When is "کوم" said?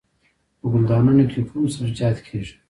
1.49-1.63